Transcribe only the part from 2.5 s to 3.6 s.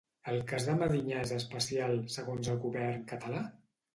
el govern català?